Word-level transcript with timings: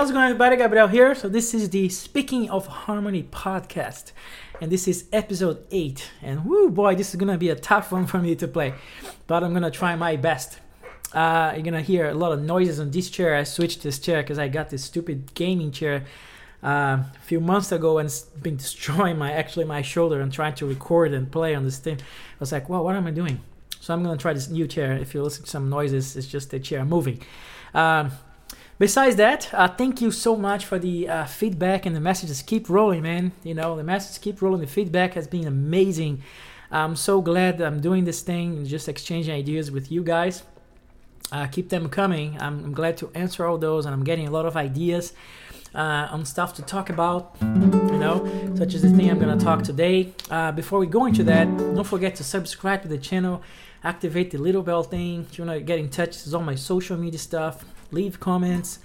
How's 0.00 0.08
it 0.08 0.14
going, 0.14 0.24
everybody? 0.24 0.56
Gabriel 0.56 0.88
here. 0.88 1.14
So, 1.14 1.28
this 1.28 1.52
is 1.52 1.68
the 1.68 1.90
Speaking 1.90 2.48
of 2.48 2.66
Harmony 2.66 3.22
podcast, 3.22 4.12
and 4.58 4.72
this 4.72 4.88
is 4.88 5.04
episode 5.12 5.62
8. 5.70 6.10
And 6.22 6.46
whoo, 6.46 6.70
boy, 6.70 6.94
this 6.94 7.10
is 7.10 7.16
gonna 7.16 7.36
be 7.36 7.50
a 7.50 7.54
tough 7.54 7.92
one 7.92 8.06
for 8.06 8.16
me 8.16 8.34
to 8.36 8.48
play, 8.48 8.72
but 9.26 9.44
I'm 9.44 9.52
gonna 9.52 9.70
try 9.70 9.96
my 9.96 10.16
best. 10.16 10.58
Uh, 11.12 11.52
you're 11.54 11.64
gonna 11.64 11.82
hear 11.82 12.08
a 12.08 12.14
lot 12.14 12.32
of 12.32 12.40
noises 12.40 12.80
on 12.80 12.90
this 12.92 13.10
chair. 13.10 13.34
I 13.34 13.42
switched 13.42 13.82
this 13.82 13.98
chair 13.98 14.22
because 14.22 14.38
I 14.38 14.48
got 14.48 14.70
this 14.70 14.82
stupid 14.84 15.34
gaming 15.34 15.70
chair 15.70 16.06
uh, 16.64 17.04
a 17.04 17.20
few 17.20 17.38
months 17.38 17.70
ago 17.70 17.98
and 17.98 18.06
it's 18.06 18.22
been 18.22 18.56
destroying 18.56 19.18
my 19.18 19.32
actually 19.32 19.66
my 19.66 19.82
shoulder 19.82 20.22
and 20.22 20.32
trying 20.32 20.54
to 20.54 20.66
record 20.66 21.12
and 21.12 21.30
play 21.30 21.54
on 21.54 21.66
this 21.66 21.76
thing. 21.76 21.98
I 21.98 22.40
was 22.40 22.52
like, 22.52 22.70
well, 22.70 22.82
what 22.82 22.96
am 22.96 23.06
I 23.06 23.10
doing? 23.10 23.38
So 23.80 23.92
I'm 23.92 24.02
gonna 24.02 24.16
try 24.16 24.32
this 24.32 24.48
new 24.48 24.66
chair. 24.66 24.94
If 24.94 25.12
you 25.12 25.22
listen 25.22 25.44
to 25.44 25.50
some 25.50 25.68
noises, 25.68 26.16
it's 26.16 26.26
just 26.26 26.52
the 26.52 26.58
chair 26.58 26.86
moving. 26.86 27.20
Um, 27.74 28.12
besides 28.80 29.14
that, 29.16 29.52
uh, 29.54 29.68
thank 29.68 30.00
you 30.00 30.10
so 30.10 30.34
much 30.34 30.64
for 30.64 30.80
the 30.80 31.08
uh, 31.08 31.24
feedback 31.26 31.86
and 31.86 31.94
the 31.94 32.00
messages 32.00 32.42
keep 32.42 32.68
rolling, 32.68 33.02
man. 33.02 33.30
You 33.44 33.54
know, 33.54 33.76
the 33.76 33.84
messages 33.84 34.18
keep 34.18 34.42
rolling. 34.42 34.60
The 34.60 34.66
feedback 34.66 35.14
has 35.14 35.28
been 35.28 35.46
amazing. 35.46 36.24
I'm 36.72 36.96
so 36.96 37.20
glad 37.20 37.60
I'm 37.60 37.80
doing 37.80 38.04
this 38.04 38.22
thing 38.22 38.56
and 38.56 38.66
just 38.66 38.88
exchanging 38.88 39.34
ideas 39.34 39.70
with 39.70 39.92
you 39.92 40.02
guys. 40.02 40.42
Uh, 41.30 41.46
keep 41.46 41.68
them 41.68 41.88
coming. 41.88 42.36
I'm, 42.40 42.64
I'm, 42.64 42.72
glad 42.72 42.96
to 42.98 43.10
answer 43.14 43.46
all 43.46 43.58
those, 43.58 43.86
and 43.86 43.94
I'm 43.94 44.02
getting 44.02 44.26
a 44.26 44.30
lot 44.32 44.46
of 44.46 44.56
ideas 44.56 45.12
uh, 45.74 46.08
on 46.10 46.24
stuff 46.24 46.54
to 46.54 46.62
talk 46.62 46.90
about, 46.90 47.36
you 47.40 47.98
know, 48.04 48.26
such 48.56 48.74
as 48.74 48.82
the 48.82 48.90
thing 48.90 49.10
I'm 49.10 49.20
gonna 49.20 49.38
talk 49.38 49.62
today. 49.62 50.12
Uh, 50.28 50.50
before 50.50 50.80
we 50.80 50.86
go 50.86 51.06
into 51.06 51.22
that, 51.24 51.44
don't 51.56 51.86
forget 51.86 52.16
to 52.16 52.24
subscribe 52.24 52.82
to 52.82 52.88
the 52.88 52.98
channel, 52.98 53.42
activate 53.84 54.32
the 54.32 54.38
little 54.38 54.62
bell 54.62 54.82
thing. 54.82 55.26
If 55.30 55.38
you 55.38 55.44
wanna 55.44 55.60
get 55.60 55.78
in 55.78 55.88
touch, 55.88 56.16
is 56.16 56.34
all 56.34 56.42
my 56.42 56.56
social 56.56 56.96
media 56.96 57.18
stuff. 57.18 57.64
Leave 57.90 58.20
comments, 58.20 58.78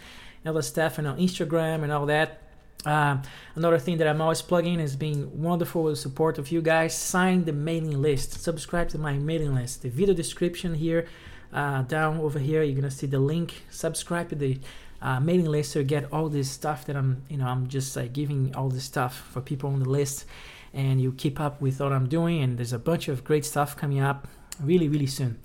and 0.43 0.49
all 0.49 0.55
the 0.55 0.63
stuff, 0.63 0.97
and 0.97 1.07
on 1.07 1.17
Instagram 1.17 1.83
and 1.83 1.91
all 1.91 2.05
that. 2.05 2.41
Uh, 2.85 3.17
another 3.55 3.79
thing 3.79 3.97
that 3.97 4.07
I'm 4.07 4.21
always 4.21 4.43
plugging 4.43 4.79
is 4.79 4.95
being 4.95 5.41
wonderful 5.41 5.83
with 5.83 5.95
the 5.95 6.01
support 6.01 6.37
of 6.37 6.51
you 6.51 6.61
guys. 6.61 6.95
Sign 6.95 7.45
the 7.45 7.53
mailing 7.53 7.99
list. 7.99 8.41
Subscribe 8.41 8.89
to 8.89 8.99
my 8.99 9.13
mailing 9.13 9.55
list. 9.55 9.81
The 9.81 9.89
video 9.89 10.13
description 10.13 10.75
here, 10.75 11.07
uh, 11.51 11.81
down 11.83 12.19
over 12.19 12.37
here, 12.37 12.61
you're 12.61 12.75
gonna 12.75 12.91
see 12.91 13.07
the 13.07 13.19
link. 13.19 13.63
Subscribe 13.71 14.29
to 14.29 14.35
the 14.35 14.59
uh, 15.01 15.19
mailing 15.19 15.47
list 15.47 15.73
to 15.73 15.83
get 15.83 16.11
all 16.13 16.29
this 16.29 16.49
stuff 16.49 16.85
that 16.85 16.95
I'm, 16.95 17.23
you 17.27 17.37
know, 17.37 17.47
I'm 17.47 17.67
just 17.67 17.95
like 17.95 18.13
giving 18.13 18.53
all 18.55 18.69
this 18.69 18.83
stuff 18.83 19.17
for 19.31 19.41
people 19.41 19.71
on 19.71 19.79
the 19.79 19.89
list, 19.89 20.25
and 20.73 21.01
you 21.01 21.11
keep 21.11 21.39
up 21.39 21.61
with 21.61 21.79
what 21.79 21.91
I'm 21.91 22.07
doing. 22.07 22.43
And 22.43 22.57
there's 22.57 22.73
a 22.73 22.79
bunch 22.79 23.07
of 23.07 23.23
great 23.23 23.45
stuff 23.45 23.75
coming 23.75 23.99
up 23.99 24.27
really, 24.61 24.87
really 24.87 25.07
soon. 25.07 25.39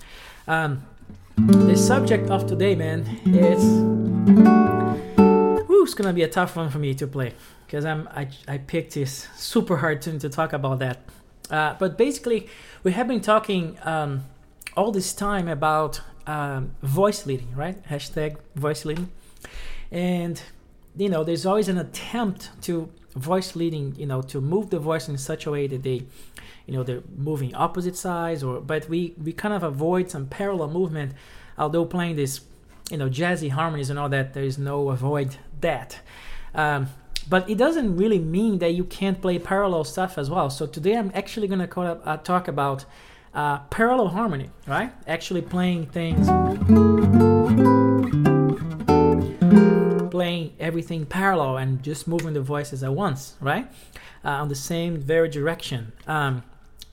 Um, 0.46 0.84
the 1.36 1.76
subject 1.76 2.30
of 2.30 2.46
today, 2.46 2.74
man, 2.74 3.00
is 3.26 3.62
whew, 5.66 5.82
it's 5.84 5.94
gonna 5.94 6.12
be 6.12 6.22
a 6.22 6.28
tough 6.28 6.56
one 6.56 6.70
for 6.70 6.78
me 6.78 6.94
to 6.94 7.06
play 7.06 7.34
because 7.66 7.84
I'm 7.84 8.08
I, 8.08 8.28
I 8.48 8.58
picked 8.58 8.94
this 8.94 9.28
super 9.36 9.78
hard 9.78 10.02
tune 10.02 10.18
to 10.20 10.28
talk 10.28 10.52
about 10.52 10.78
that. 10.80 11.02
Uh, 11.50 11.74
but 11.78 11.98
basically, 11.98 12.48
we 12.82 12.92
have 12.92 13.08
been 13.08 13.20
talking 13.20 13.78
um, 13.82 14.24
all 14.76 14.92
this 14.92 15.12
time 15.12 15.48
about 15.48 16.00
um, 16.26 16.72
voice 16.82 17.26
leading, 17.26 17.54
right? 17.54 17.82
Hashtag 17.88 18.36
voice 18.54 18.84
leading 18.84 19.10
and 19.90 20.42
you 20.96 21.08
know 21.08 21.24
there's 21.24 21.46
always 21.46 21.68
an 21.68 21.78
attempt 21.78 22.50
to 22.62 22.90
voice 23.14 23.56
leading 23.56 23.94
you 23.96 24.06
know 24.06 24.22
to 24.22 24.40
move 24.40 24.70
the 24.70 24.78
voice 24.78 25.08
in 25.08 25.18
such 25.18 25.46
a 25.46 25.50
way 25.50 25.66
that 25.66 25.82
they 25.82 26.02
you 26.66 26.74
know 26.74 26.82
they're 26.82 27.02
moving 27.16 27.54
opposite 27.54 27.96
sides 27.96 28.42
or 28.42 28.60
but 28.60 28.88
we 28.88 29.14
we 29.22 29.32
kind 29.32 29.54
of 29.54 29.62
avoid 29.62 30.10
some 30.10 30.26
parallel 30.26 30.68
movement 30.68 31.12
although 31.58 31.84
playing 31.84 32.16
this 32.16 32.40
you 32.90 32.96
know 32.96 33.08
jazzy 33.08 33.50
harmonies 33.50 33.90
and 33.90 33.98
all 33.98 34.08
that 34.08 34.34
there 34.34 34.44
is 34.44 34.58
no 34.58 34.90
avoid 34.90 35.36
that 35.60 36.00
um, 36.54 36.88
but 37.28 37.48
it 37.48 37.58
doesn't 37.58 37.96
really 37.96 38.18
mean 38.18 38.58
that 38.58 38.70
you 38.70 38.84
can't 38.84 39.20
play 39.20 39.38
parallel 39.38 39.84
stuff 39.84 40.18
as 40.18 40.28
well 40.30 40.50
so 40.50 40.66
today 40.66 40.96
i'm 40.96 41.10
actually 41.14 41.46
going 41.46 41.66
to 41.66 41.80
uh, 41.80 42.16
talk 42.18 42.48
about 42.48 42.84
uh, 43.34 43.58
parallel 43.70 44.08
harmony 44.08 44.50
right 44.66 44.92
actually 45.06 45.42
playing 45.42 45.86
things 45.86 46.28
playing 50.20 50.52
everything 50.60 51.06
parallel 51.06 51.56
and 51.56 51.82
just 51.82 52.06
moving 52.06 52.34
the 52.34 52.42
voices 52.42 52.82
at 52.82 52.92
once, 52.92 53.36
right? 53.40 53.66
Uh, 54.22 54.28
on 54.42 54.48
the 54.48 54.54
same 54.54 54.98
very 54.98 55.30
direction. 55.30 55.92
Um, 56.06 56.42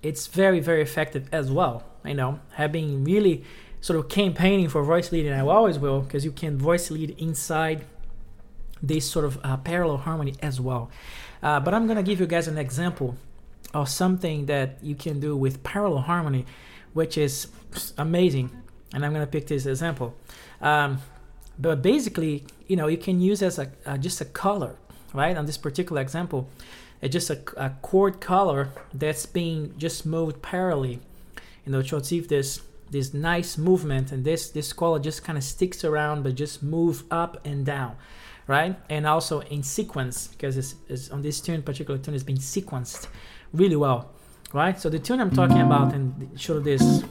it's 0.07 0.27
very, 0.27 0.59
very 0.59 0.81
effective 0.81 1.27
as 1.31 1.51
well. 1.51 1.83
You 2.05 2.13
know, 2.13 2.39
having 2.53 3.03
really 3.03 3.43
sort 3.81 3.99
of 3.99 4.07
campaigning 4.07 4.69
for 4.69 4.81
voice 4.83 5.11
leading, 5.11 5.33
I 5.33 5.41
always 5.41 5.77
will, 5.77 6.01
because 6.01 6.23
you 6.23 6.31
can 6.31 6.57
voice 6.57 6.89
lead 6.89 7.15
inside 7.19 7.85
this 8.81 9.09
sort 9.09 9.25
of 9.25 9.39
uh, 9.43 9.57
parallel 9.57 9.97
harmony 9.97 10.35
as 10.41 10.61
well. 10.61 10.89
Uh, 11.43 11.59
but 11.59 11.73
I'm 11.73 11.87
gonna 11.87 12.03
give 12.03 12.19
you 12.19 12.27
guys 12.27 12.47
an 12.47 12.57
example 12.57 13.17
of 13.73 13.89
something 13.89 14.45
that 14.45 14.77
you 14.81 14.95
can 14.95 15.19
do 15.19 15.35
with 15.35 15.63
parallel 15.63 16.03
harmony, 16.03 16.45
which 16.93 17.17
is 17.17 17.47
amazing. 17.97 18.49
And 18.93 19.05
I'm 19.05 19.11
gonna 19.13 19.27
pick 19.27 19.47
this 19.47 19.65
example. 19.65 20.15
Um, 20.61 21.01
but 21.59 21.81
basically, 21.81 22.45
you 22.67 22.75
know, 22.75 22.87
you 22.87 22.97
can 22.97 23.19
use 23.19 23.41
as 23.41 23.59
a 23.59 23.71
uh, 23.85 23.97
just 23.97 24.21
a 24.21 24.25
color, 24.25 24.75
right? 25.13 25.37
On 25.37 25.45
this 25.45 25.57
particular 25.57 26.01
example, 26.01 26.49
it's 27.01 27.13
just 27.13 27.29
a, 27.29 27.39
a 27.57 27.69
chord 27.81 28.19
color 28.19 28.69
that's 28.93 29.25
being 29.25 29.73
just 29.77 30.05
moved 30.05 30.41
parallelly. 30.41 30.99
You 31.65 31.71
know, 31.71 31.81
to 31.81 31.97
achieve 31.97 32.27
this 32.27 32.61
this 32.89 33.13
nice 33.13 33.57
movement, 33.57 34.11
and 34.11 34.23
this 34.23 34.49
this 34.49 34.73
color 34.73 34.99
just 34.99 35.23
kind 35.23 35.37
of 35.37 35.43
sticks 35.43 35.83
around, 35.83 36.23
but 36.23 36.35
just 36.35 36.63
move 36.63 37.03
up 37.11 37.45
and 37.45 37.65
down, 37.65 37.95
right? 38.47 38.77
And 38.89 39.05
also 39.05 39.41
in 39.41 39.63
sequence 39.63 40.27
because 40.27 40.57
it's, 40.57 40.75
it's 40.87 41.09
on 41.09 41.21
this 41.21 41.41
tune, 41.41 41.61
particular 41.61 41.99
tune, 41.99 42.13
is 42.13 42.23
being 42.23 42.39
sequenced 42.39 43.07
really 43.53 43.75
well, 43.75 44.11
right? 44.53 44.79
So 44.79 44.89
the 44.89 44.99
tune 44.99 45.19
I'm 45.19 45.31
talking 45.31 45.61
about 45.61 45.93
and 45.93 46.39
show 46.39 46.59
this. 46.59 47.03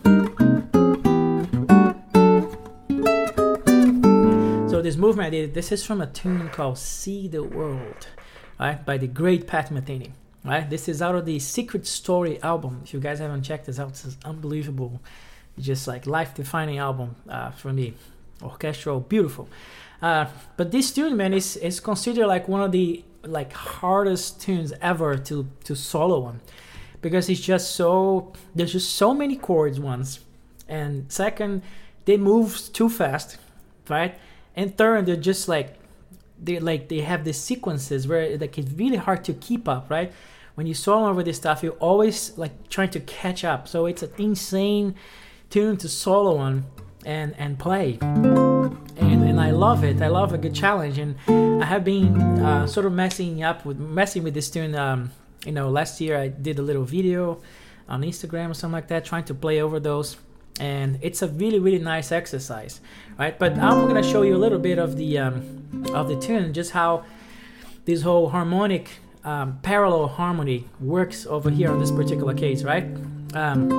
This 4.97 5.01
movement 5.03 5.53
this 5.53 5.73
is 5.73 5.85
from 5.85 6.01
a 6.01 6.07
tune 6.07 6.49
called 6.49 6.79
See 6.79 7.29
the 7.29 7.43
World, 7.43 8.09
right, 8.59 8.83
by 8.83 8.97
the 8.97 9.07
great 9.07 9.47
Pat 9.47 9.69
Metheny. 9.69 10.13
Right, 10.43 10.71
this 10.71 10.89
is 10.89 11.03
out 11.03 11.15
of 11.15 11.27
the 11.27 11.39
Secret 11.39 11.87
Story 11.87 12.41
album. 12.43 12.81
If 12.83 12.95
you 12.95 13.01
guys 13.01 13.19
haven't 13.19 13.43
checked 13.43 13.67
this 13.67 13.79
out, 13.79 13.91
it's 13.91 14.17
unbelievable, 14.25 15.03
just 15.59 15.87
like 15.87 16.07
life-defining 16.07 16.79
album 16.79 17.17
uh, 17.29 17.51
for 17.51 17.75
me. 17.75 17.93
Orchestral, 18.41 19.01
beautiful. 19.01 19.49
Uh, 20.01 20.27
but 20.57 20.71
this 20.71 20.93
tune, 20.93 21.15
man, 21.15 21.35
is 21.35 21.57
is 21.59 21.79
considered 21.79 22.27
like 22.27 22.49
one 22.49 22.63
of 22.63 22.73
the 22.73 23.05
like 23.23 23.53
hardest 23.53 24.41
tunes 24.41 24.73
ever 24.81 25.19
to 25.19 25.47
to 25.65 25.75
solo 25.75 26.25
on, 26.25 26.41
because 27.03 27.29
it's 27.29 27.41
just 27.41 27.75
so 27.75 28.33
there's 28.55 28.73
just 28.73 28.95
so 28.95 29.13
many 29.13 29.37
chords 29.37 29.79
once, 29.79 30.21
and 30.69 31.13
second, 31.13 31.63
they 32.07 32.17
move 32.17 32.59
too 32.73 32.89
fast, 32.89 33.37
right? 33.91 34.15
And 34.57 34.77
third 34.77 35.07
they're 35.07 35.17
just 35.17 35.49
like 35.49 35.79
they 36.43 36.59
like 36.59 36.89
they 36.89 37.01
have 37.01 37.25
these 37.25 37.39
sequences 37.39 38.09
where 38.09 38.37
like 38.39 38.59
it's 38.59 38.71
really 38.73 38.97
hard 38.97 39.25
to 39.25 39.35
keep 39.35 39.69
up 39.69 39.89
right? 39.91 40.13
When 40.55 40.67
you 40.67 40.75
solo 40.75 41.09
over 41.09 41.23
this 41.23 41.37
stuff 41.37 41.63
you're 41.63 41.73
always 41.75 42.37
like 42.39 42.69
trying 42.69 42.91
to 42.91 43.01
catch 43.01 43.45
up. 43.45 43.69
So 43.69 43.87
it's 43.87 44.03
an 44.03 44.11
insane 44.19 44.95
tune 45.51 45.77
to 45.79 45.89
solo 45.89 46.37
on 46.39 46.65
and 47.05 47.35
and 47.39 47.59
play. 47.59 47.99
And 48.01 49.23
and 49.23 49.41
i 49.41 49.51
love 49.51 49.85
it. 49.85 50.01
I 50.03 50.09
love 50.09 50.33
a 50.33 50.39
good 50.39 50.55
challenge. 50.55 50.99
And 50.99 51.17
i 51.63 51.65
have 51.65 51.85
been 51.85 52.21
uh, 52.41 52.67
sort 52.67 52.87
of 52.87 52.93
messing 52.93 53.43
up 53.43 53.65
with 53.65 53.79
messing 53.79 54.23
with 54.23 54.35
this 54.35 54.51
tune 54.51 54.75
um, 54.75 55.11
you 55.47 55.53
know 55.53 55.71
last 55.71 56.01
year 56.01 56.19
i 56.19 56.29
did 56.29 56.59
a 56.59 56.63
little 56.63 56.85
video 56.85 57.41
on 57.89 58.03
instagram 58.03 58.51
or 58.51 58.55
something 58.55 58.73
like 58.73 58.89
that 58.89 59.05
trying 59.05 59.25
to 59.25 59.35
play 59.35 59.61
over 59.61 59.79
those 59.81 60.17
and 60.61 60.99
it's 61.03 61.23
a 61.23 61.29
really 61.29 61.59
really 61.59 61.79
nice 61.79 62.13
exercise 62.13 62.81
right? 63.19 63.39
But 63.39 63.59
i'm 63.59 63.89
going 63.89 64.01
to 64.03 64.09
show 64.09 64.23
you 64.23 64.37
a 64.37 64.39
little 64.39 64.59
bit 64.59 64.79
of 64.79 64.97
the 64.97 65.19
um, 65.19 65.85
of 65.95 66.09
the 66.09 66.19
tune 66.19 66.53
just 66.53 66.73
how 66.73 67.05
this 67.85 68.03
whole 68.03 68.29
harmonic 68.29 68.91
um, 69.25 69.59
parallel 69.63 70.09
harmony 70.09 70.69
works 70.81 71.27
over 71.27 71.51
here 71.51 71.71
on 71.71 71.79
this 71.79 71.91
particular 71.91 72.35
case 72.35 72.63
right? 72.63 72.85
Um, 73.35 73.71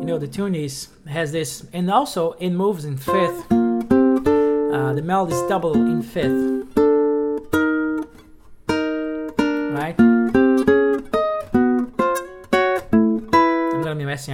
you 0.00 0.06
know 0.06 0.18
the 0.18 0.28
tune 0.28 0.54
is 0.54 0.88
has 1.08 1.32
this 1.32 1.66
and 1.72 1.90
also 1.90 2.32
it 2.32 2.50
moves 2.50 2.84
in 2.84 2.96
fifth. 2.96 3.50
Uh, 3.50 4.92
the 4.92 5.02
melody 5.02 5.34
is 5.34 5.42
double 5.48 5.74
in 5.74 6.02
fifth 6.02 6.65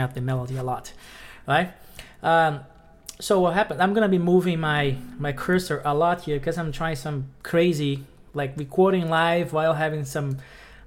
up 0.01 0.15
the 0.15 0.21
melody 0.21 0.57
a 0.57 0.63
lot 0.63 0.93
right? 1.47 1.73
Um, 2.23 2.61
so 3.21 3.41
what 3.41 3.55
happened? 3.55 3.83
I'm 3.83 3.95
gonna 3.95 4.09
be 4.09 4.19
moving 4.19 4.61
my 4.61 4.97
my 5.19 5.33
cursor 5.33 5.83
a 5.85 5.95
lot 5.95 6.23
here 6.23 6.39
because 6.39 6.59
I'm 6.59 6.73
trying 6.73 6.97
some 6.97 7.29
crazy 7.43 8.05
like 8.35 8.57
recording 8.57 9.09
live 9.09 9.53
while 9.53 9.75
having 9.75 10.05
some 10.05 10.39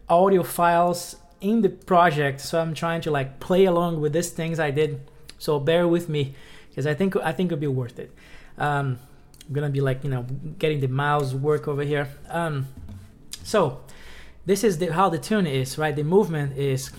audio 0.10 0.44
files 0.44 1.18
in 1.40 1.62
the 1.62 1.70
project. 1.70 2.42
So 2.42 2.60
I'm 2.60 2.74
trying 2.74 3.02
to 3.02 3.12
like 3.12 3.40
play 3.40 3.66
along 3.66 4.02
with 4.02 4.14
these 4.14 4.30
things 4.30 4.60
I 4.60 4.72
did. 4.72 5.00
So 5.38 5.60
bear 5.60 5.88
with 5.88 6.10
me 6.10 6.36
because 6.70 6.88
I 6.88 6.94
think 6.94 7.16
I 7.18 7.32
think 7.32 7.52
it'll 7.52 7.62
be 7.62 7.68
worth 7.68 8.00
it. 8.00 8.12
Um, 8.58 9.00
I'm 9.48 9.54
gonna 9.54 9.70
be 9.70 9.82
like 9.82 10.04
you 10.04 10.10
know 10.10 10.24
getting 10.60 10.82
the 10.82 10.88
mouse 10.88 11.34
work 11.34 11.68
over 11.68 11.84
here. 11.84 12.10
Um, 12.30 12.68
so 13.44 13.82
this 14.46 14.64
is 14.64 14.80
the, 14.80 14.92
how 14.92 15.10
the 15.10 15.20
tune 15.20 15.48
is, 15.48 15.78
right? 15.78 15.96
The 15.96 16.04
movement 16.04 16.58
is. 16.58 16.92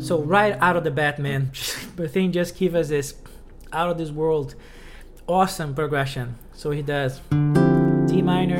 So 0.00 0.22
right 0.22 0.56
out 0.60 0.76
of 0.76 0.84
the 0.84 0.90
bat, 0.90 1.18
man, 1.18 1.50
thing 1.96 2.32
just 2.32 2.56
give 2.56 2.74
us 2.74 2.88
this 2.88 3.14
out 3.72 3.90
of 3.90 3.98
this 3.98 4.10
world 4.10 4.54
awesome 5.28 5.74
progression. 5.74 6.36
So 6.54 6.70
he 6.70 6.82
does 6.82 7.20
D 7.30 8.22
minor, 8.22 8.58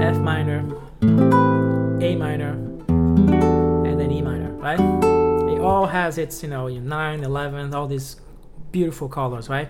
F 0.00 0.16
minor, 0.18 0.60
A 1.02 2.16
minor, 2.16 2.52
and 2.88 4.00
then 4.00 4.10
E 4.10 4.22
minor, 4.22 4.52
right? 4.52 4.80
It 4.80 5.60
all 5.60 5.86
has 5.86 6.16
its, 6.16 6.42
you 6.42 6.48
know, 6.48 6.68
9, 6.68 7.24
11, 7.24 7.74
all 7.74 7.88
these 7.88 8.16
beautiful 8.70 9.08
colors, 9.08 9.48
right? 9.48 9.68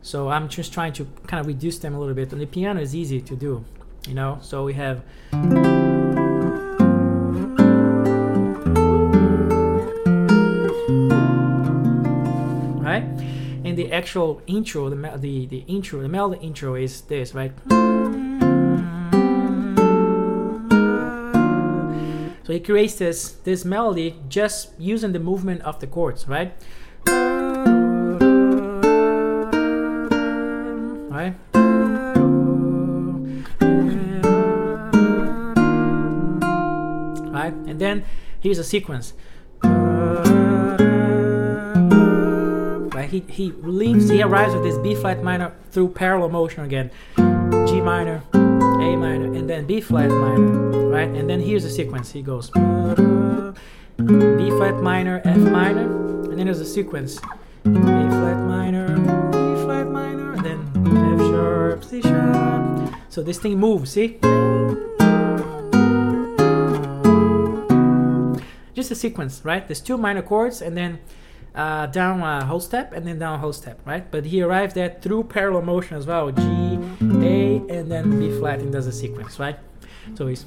So 0.00 0.30
I'm 0.30 0.48
just 0.48 0.72
trying 0.72 0.94
to 0.94 1.06
kind 1.26 1.40
of 1.40 1.46
reduce 1.46 1.78
them 1.78 1.94
a 1.94 2.00
little 2.00 2.14
bit. 2.14 2.32
And 2.32 2.40
the 2.40 2.46
piano 2.46 2.80
is 2.80 2.94
easy 2.94 3.20
to 3.20 3.36
do, 3.36 3.64
you 4.06 4.14
know. 4.14 4.38
So 4.40 4.64
we 4.64 4.74
have. 4.74 5.02
Actual 13.98 14.40
intro, 14.46 14.88
the 14.88 14.96
the 15.18 15.46
the 15.46 15.64
intro, 15.66 16.00
the 16.00 16.08
melody 16.08 16.38
intro 16.46 16.76
is 16.76 17.00
this, 17.12 17.34
right? 17.34 17.52
So 22.44 22.52
he 22.52 22.60
creates 22.60 22.94
this 22.94 23.32
this 23.48 23.64
melody 23.64 24.14
just 24.28 24.58
using 24.78 25.12
the 25.12 25.18
movement 25.18 25.62
of 25.62 25.80
the 25.80 25.88
chords, 25.88 26.28
right? 26.28 26.52
Right? 31.16 31.34
Right? 37.36 37.54
And 37.70 37.78
then 37.80 38.04
here's 38.40 38.58
a 38.58 38.64
sequence. 38.74 39.12
He 43.08 43.24
he 43.28 43.52
leaves 43.62 44.10
he 44.10 44.22
arrives 44.22 44.54
with 44.54 44.62
this 44.62 44.78
B 44.78 44.94
flat 44.94 45.22
minor 45.22 45.52
through 45.70 45.88
parallel 45.90 46.28
motion 46.28 46.64
again. 46.64 46.90
G 47.16 47.80
minor, 47.80 48.22
A 48.34 48.96
minor, 48.96 49.32
and 49.32 49.48
then 49.48 49.64
B 49.64 49.80
flat 49.80 50.10
minor, 50.10 50.90
right? 50.90 51.08
And 51.08 51.28
then 51.28 51.40
here's 51.40 51.62
the 51.62 51.70
sequence. 51.70 52.12
He 52.12 52.20
goes 52.20 52.50
B 52.50 52.60
flat 54.50 54.82
minor, 54.82 55.22
F 55.24 55.38
minor, 55.38 56.30
and 56.30 56.38
then 56.38 56.46
there's 56.46 56.60
a 56.60 56.66
sequence. 56.66 57.18
A 57.64 57.70
flat 57.70 58.46
minor, 58.46 58.94
B 58.96 59.62
flat 59.64 59.88
minor, 59.88 60.34
and 60.34 60.44
then 60.44 61.18
F 61.18 61.20
sharp, 61.30 61.84
C 61.84 62.02
sharp. 62.02 62.94
So 63.08 63.22
this 63.22 63.38
thing 63.38 63.58
moves, 63.58 63.92
see? 63.92 64.18
Just 68.74 68.90
a 68.90 68.94
sequence, 68.94 69.40
right? 69.44 69.66
There's 69.66 69.80
two 69.80 69.96
minor 69.96 70.22
chords 70.22 70.60
and 70.60 70.76
then 70.76 70.98
uh, 71.54 71.86
down 71.86 72.20
a 72.20 72.44
whole 72.44 72.60
step 72.60 72.92
and 72.92 73.06
then 73.06 73.18
down 73.18 73.34
a 73.34 73.38
whole 73.38 73.52
step, 73.52 73.80
right? 73.84 74.10
But 74.10 74.26
he 74.26 74.42
arrived 74.42 74.76
at 74.78 75.02
through 75.02 75.24
parallel 75.24 75.62
motion 75.62 75.96
as 75.96 76.06
well. 76.06 76.30
G, 76.30 76.42
A, 76.42 77.60
and 77.68 77.90
then 77.90 78.18
B 78.18 78.30
flat 78.38 78.60
and 78.60 78.72
does 78.72 78.86
a 78.86 78.92
sequence, 78.92 79.38
right? 79.38 79.58
So 80.14 80.26
he's 80.26 80.44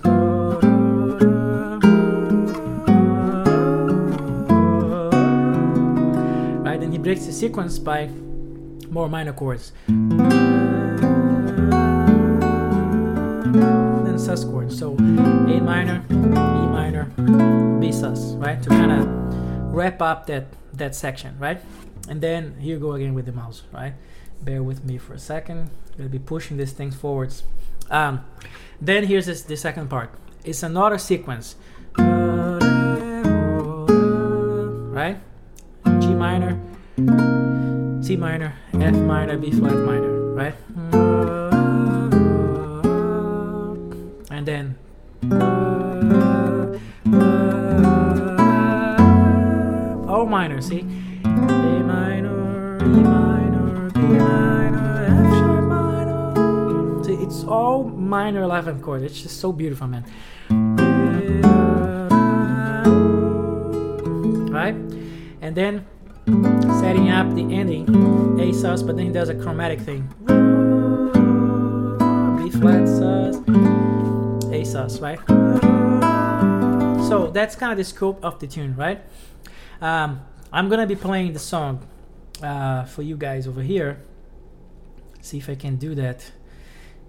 right, 6.63 6.81
and 6.81 6.91
he 6.91 6.97
breaks 6.97 7.25
the 7.25 7.31
sequence 7.31 7.77
by 7.79 8.09
more 8.89 9.07
minor 9.09 9.33
chords. 9.33 9.71
Then 14.03 14.17
sus 14.17 14.43
chords. 14.43 14.77
So 14.77 14.95
A 14.95 15.59
minor, 15.61 16.03
E 16.09 16.15
minor, 16.15 17.05
B 17.79 17.91
sus, 17.91 18.33
right? 18.35 18.61
To 18.63 18.69
kind 18.69 18.91
of 18.91 19.07
wrap 19.73 20.01
up 20.01 20.25
that 20.27 20.45
that 20.81 20.95
section, 20.95 21.37
right? 21.39 21.61
And 22.09 22.19
then 22.21 22.55
here 22.59 22.75
you 22.75 22.79
go 22.79 22.93
again 22.93 23.13
with 23.13 23.25
the 23.25 23.31
mouse, 23.31 23.63
right? 23.71 23.93
Bear 24.41 24.61
with 24.63 24.83
me 24.83 24.97
for 24.97 25.13
a 25.13 25.19
second. 25.19 25.69
Gonna 25.97 26.09
be 26.09 26.19
pushing 26.19 26.57
these 26.57 26.73
things 26.73 26.95
forwards. 26.95 27.43
Um, 27.89 28.25
then 28.81 29.05
here's 29.05 29.27
this, 29.27 29.43
the 29.43 29.55
second 29.55 29.89
part. 29.89 30.09
It's 30.43 30.63
another 30.63 30.97
sequence, 30.97 31.55
right? 34.97 35.17
G 35.99 36.07
minor, 36.15 36.59
C 38.01 38.17
minor, 38.17 38.55
F 38.73 38.95
minor, 38.95 39.37
B 39.37 39.51
flat 39.51 39.75
minor, 39.75 40.33
right? 40.33 40.55
And 44.31 44.45
then 44.47 44.75
minor, 50.41 50.59
see? 50.59 50.79
A 50.79 51.83
minor, 51.85 52.77
E 52.81 52.87
minor, 52.87 53.91
B 53.91 53.99
minor, 53.99 55.05
F 55.05 55.33
sharp 55.37 55.65
minor. 55.65 57.03
See, 57.03 57.13
it's 57.13 57.43
all 57.43 57.83
minor 57.83 58.41
11th 58.41 58.81
chord. 58.81 59.03
It's 59.03 59.21
just 59.21 59.39
so 59.39 59.51
beautiful, 59.51 59.85
man. 59.85 60.03
Right? 64.49 64.73
And 65.43 65.55
then 65.55 65.85
setting 66.81 67.11
up 67.11 67.35
the 67.35 67.43
ending, 67.53 67.85
A 68.39 68.51
sus, 68.51 68.81
but 68.81 68.97
then 68.97 69.05
he 69.05 69.11
does 69.11 69.29
a 69.29 69.35
chromatic 69.35 69.79
thing. 69.81 70.07
B 72.37 72.49
flat 72.49 72.87
sus, 72.87 73.35
A 74.51 74.63
sus, 74.65 74.99
right? 74.99 75.19
So 77.07 77.29
that's 77.31 77.55
kind 77.55 77.71
of 77.71 77.77
the 77.77 77.83
scope 77.83 78.25
of 78.25 78.39
the 78.39 78.47
tune, 78.47 78.75
right? 78.75 79.03
Um, 79.81 80.21
I'm 80.53 80.67
gonna 80.67 80.87
be 80.87 80.97
playing 80.97 81.31
the 81.31 81.39
song 81.39 81.87
uh, 82.43 82.83
for 82.83 83.03
you 83.03 83.15
guys 83.15 83.47
over 83.47 83.61
here. 83.61 84.01
See 85.21 85.37
if 85.37 85.49
I 85.49 85.55
can 85.55 85.77
do 85.77 85.95
that 85.95 86.31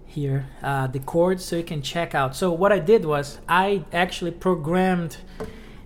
here. 0.05 0.47
Uh, 0.61 0.87
the 0.87 0.99
chords 0.99 1.43
so 1.43 1.57
you 1.57 1.63
can 1.63 1.81
check 1.81 2.15
out. 2.15 2.35
So 2.35 2.51
what 2.53 2.71
I 2.71 2.79
did 2.79 3.03
was 3.03 3.39
I 3.49 3.83
actually 3.91 4.31
programmed 4.31 5.17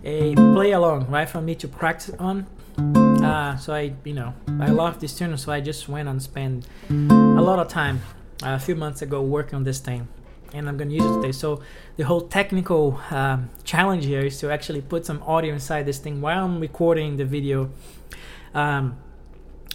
a 0.04 0.36
play 0.36 0.72
along 0.72 1.08
right 1.08 1.28
for 1.28 1.42
me 1.42 1.56
to 1.56 1.68
practice 1.68 2.14
on. 2.20 2.46
Uh, 2.78 3.58
so 3.58 3.74
I, 3.74 3.94
you 4.04 4.14
know, 4.14 4.36
I 4.60 4.68
love 4.68 5.00
this 5.00 5.18
tune, 5.18 5.36
so 5.38 5.52
I 5.52 5.60
just 5.60 5.90
went 5.90 6.08
and 6.08 6.22
spent 6.22 6.68
a 6.90 7.42
lot 7.42 7.58
of 7.58 7.68
time 7.68 8.02
uh, 8.44 8.50
a 8.50 8.60
few 8.60 8.76
months 8.76 9.02
ago 9.02 9.22
working 9.22 9.56
on 9.56 9.64
this 9.64 9.80
thing 9.80 10.08
and 10.54 10.68
I'm 10.68 10.78
gonna 10.78 10.92
use 10.92 11.06
it 11.06 11.22
today. 11.22 11.32
So 11.32 11.62
the 11.96 12.04
whole 12.04 12.22
technical 12.22 13.00
um, 13.12 13.50
challenge 13.64 14.06
here 14.06 14.22
is 14.22 14.40
to 14.40 14.52
actually 14.52 14.82
put 14.82 15.06
some 15.06 15.22
audio 15.24 15.54
inside 15.54 15.86
this 15.86 16.00
thing 16.00 16.22
while 16.22 16.46
I'm 16.46 16.60
recording 16.60 17.18
the 17.18 17.26
video, 17.26 17.70
um, 18.54 18.98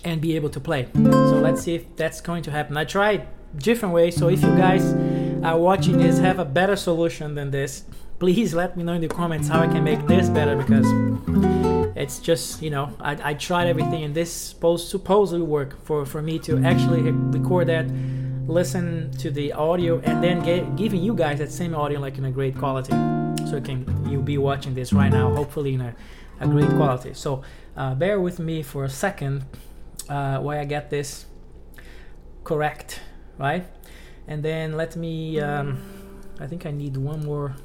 and 0.05 0.21
be 0.21 0.37
able 0.37 0.51
to 0.51 0.61
play. 0.61 0.89
So 0.95 1.41
let's 1.41 1.63
see 1.63 1.75
if 1.75 1.97
that's 1.97 2.21
going 2.21 2.43
to 2.45 2.51
happen. 2.51 2.77
I 2.77 2.85
tried 2.85 3.29
different 3.57 3.95
ways. 3.95 4.17
So 4.17 4.29
if 4.29 4.43
you 4.43 4.55
guys 4.57 4.93
are 5.45 5.59
watching 5.59 5.99
this 5.99 6.19
have 6.19 6.39
a 6.39 6.45
better 6.45 6.77
solution 6.77 7.35
than 7.35 7.51
this, 7.51 7.85
please 8.19 8.55
let 8.55 8.77
me 8.77 8.83
know 8.83 8.95
in 8.95 9.01
the 9.01 9.09
comments 9.09 9.49
how 9.49 9.61
I 9.61 9.67
can 9.67 9.85
make 9.85 10.07
this 10.07 10.29
better 10.29 10.57
because 10.57 10.87
it's 11.97 12.19
just 12.19 12.63
you 12.63 12.71
know 12.71 12.95
I, 13.01 13.31
I 13.31 13.35
tried 13.35 13.67
everything 13.67 14.05
and 14.05 14.15
this 14.15 14.33
supposed 14.33 14.89
supposedly 14.89 15.45
work 15.45 15.85
for 15.85 16.07
for 16.07 16.23
me 16.23 16.39
to 16.41 16.65
actually 16.65 17.03
record 17.03 17.69
that 17.69 17.87
listen 18.47 19.11
to 19.19 19.31
the 19.31 19.53
audio 19.53 20.01
and 20.01 20.23
then 20.23 20.43
get, 20.43 20.77
giving 20.77 21.03
you 21.03 21.15
guys 21.15 21.39
that 21.39 21.51
same 21.51 21.75
audio 21.75 22.01
like 22.01 22.19
in 22.19 22.25
a 22.25 22.31
great 22.31 22.57
quality. 22.57 22.93
So 23.49 23.57
you 23.57 23.63
can 23.63 24.11
you'll 24.11 24.23
be 24.23 24.39
watching 24.39 24.75
this 24.75 24.93
right 24.93 25.13
now 25.13 25.35
hopefully 25.35 25.75
in 25.75 25.81
a, 25.81 25.95
a 26.41 26.47
great 26.47 26.69
quality. 26.71 27.15
So 27.15 27.43
uh, 27.77 27.95
bear 27.95 28.21
with 28.21 28.39
me 28.39 28.63
for 28.63 28.85
a 28.85 28.91
second 28.91 29.45
uh, 30.09 30.43
I 30.47 30.65
get 30.65 30.91
this 30.91 31.27
correct 32.45 33.01
right? 33.39 33.67
And 34.27 34.43
then 34.43 34.77
let 34.77 34.97
me 34.97 35.41
um, 35.41 35.83
I 36.41 36.47
think 36.47 36.67
I 36.67 36.71
need 36.71 36.97
one 36.97 37.25
more 37.25 37.57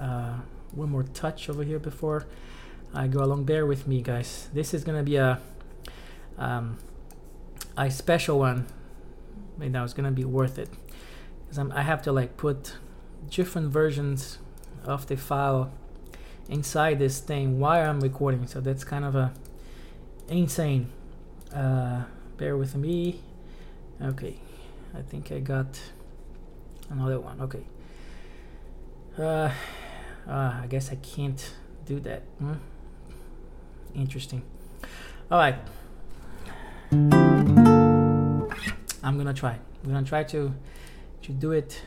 uh, 0.00 0.36
one 0.72 0.90
more 0.90 1.02
touch 1.02 1.48
over 1.48 1.64
here 1.64 1.78
before 1.78 2.26
I 2.94 3.06
go 3.06 3.22
along. 3.22 3.44
Bear 3.44 3.66
with 3.66 3.86
me 3.86 4.02
guys. 4.02 4.48
This 4.52 4.74
is 4.74 4.84
gonna 4.84 5.02
be 5.02 5.16
a 5.16 5.40
um, 6.38 6.78
a 7.76 7.90
special 7.90 8.38
one 8.38 8.66
you 9.60 9.70
know 9.70 9.84
it's 9.84 9.92
gonna 9.92 10.10
be 10.10 10.24
worth 10.24 10.58
it 10.58 10.68
because 11.44 11.58
I 11.58 11.82
have 11.82 12.02
to 12.02 12.12
like 12.12 12.36
put 12.36 12.74
different 13.30 13.70
versions 13.70 14.38
of 14.84 15.06
the 15.06 15.16
file 15.16 15.72
inside 16.48 16.98
this 16.98 17.18
thing 17.18 17.58
while 17.58 17.88
I'm 17.88 18.00
recording 18.00 18.46
so 18.46 18.60
that's 18.60 18.84
kind 18.84 19.04
of 19.04 19.14
a 19.14 19.32
insane 20.28 20.90
uh, 21.54 22.04
bear 22.36 22.56
with 22.56 22.74
me 22.76 23.20
okay 24.02 24.36
I 24.94 25.02
think 25.02 25.32
I 25.32 25.40
got 25.40 25.80
another 26.90 27.20
one 27.20 27.40
okay 27.40 27.64
uh, 29.18 29.50
uh, 30.28 30.60
I 30.62 30.66
guess 30.68 30.92
I 30.92 30.96
can't 30.96 31.54
do 31.84 32.00
that 32.00 32.22
hmm? 32.38 32.54
interesting. 33.96 34.42
All 35.30 35.38
right. 35.38 35.56
I'm 39.06 39.16
gonna 39.16 39.32
try. 39.32 39.56
I'm 39.84 39.92
gonna 39.92 40.04
try 40.04 40.24
to 40.24 40.52
to 41.22 41.32
do 41.32 41.52
it 41.52 41.80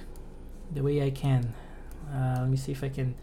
the 0.74 0.82
way 0.82 1.04
I 1.04 1.10
can. 1.10 1.54
Uh, 2.10 2.38
let 2.40 2.50
me 2.50 2.56
see 2.56 2.72
if 2.72 2.82
I 2.82 2.88
can 2.88 3.16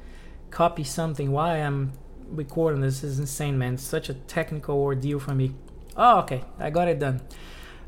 copy 0.51 0.85
something 0.85 1.33
while 1.33 1.57
I'm 1.57 1.93
recording. 2.29 2.83
This 2.83 3.03
is 3.03 3.19
insane, 3.19 3.57
man. 3.57 3.75
It's 3.75 3.83
such 3.83 4.11
a 4.11 4.15
technical 4.15 4.77
ordeal 4.77 5.19
for 5.19 5.35
me. 5.35 5.55
Oh, 5.97 6.19
okay. 6.21 6.45
I 6.59 6.69
got 6.69 6.89
it 6.89 6.99
done. 6.99 7.23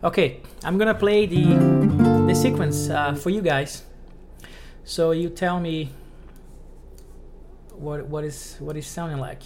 Okay, 0.02 0.40
I'm 0.64 0.78
gonna 0.78 0.94
play 0.94 1.26
the 1.26 1.44
the 2.26 2.34
sequence 2.34 2.88
uh, 2.88 3.14
for 3.14 3.28
you 3.28 3.42
guys. 3.42 3.82
So 4.84 5.10
you 5.10 5.28
tell 5.28 5.60
me 5.60 5.90
what 7.72 8.06
what 8.06 8.24
is 8.24 8.56
what 8.60 8.78
is 8.78 8.86
sounding 8.86 9.18
like. 9.18 9.42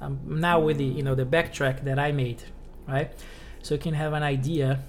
I'm 0.00 0.20
now 0.40 0.60
with 0.60 0.78
the 0.78 0.84
you 0.84 1.02
know 1.02 1.16
the 1.16 1.26
backtrack 1.26 1.82
that 1.82 1.98
I 1.98 2.12
made, 2.12 2.44
right? 2.86 3.10
So 3.62 3.74
you 3.74 3.80
can 3.80 3.94
have 3.94 4.12
an 4.12 4.22
idea 4.22 4.84